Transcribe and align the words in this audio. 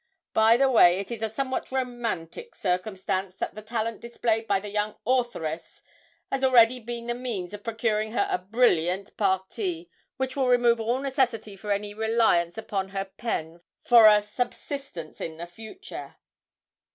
By 0.33 0.57
the 0.57 0.67
way, 0.67 0.97
it 0.97 1.11
is 1.11 1.21
a 1.21 1.29
somewhat 1.29 1.71
romantic 1.71 2.55
circumstance, 2.55 3.35
that 3.37 3.53
the 3.53 3.61
talent 3.61 4.01
displayed 4.01 4.47
by 4.47 4.59
the 4.59 4.71
young 4.71 4.95
authoress 5.05 5.83
has 6.31 6.43
already 6.43 6.79
been 6.79 7.05
the 7.05 7.13
means 7.13 7.53
of 7.53 7.63
procuring 7.63 8.13
her 8.13 8.27
a 8.31 8.39
brilliant 8.39 9.15
parti, 9.15 9.91
which 10.17 10.35
will 10.35 10.47
remove 10.47 10.79
all 10.79 10.97
necessity 10.97 11.55
for 11.55 11.71
any 11.71 11.93
reliance 11.93 12.57
upon 12.57 12.89
her 12.89 13.05
pen 13.05 13.61
for 13.83 14.07
a 14.07 14.23
subsistence 14.23 15.21
in 15.21 15.37
the 15.37 15.45
future. 15.45 16.15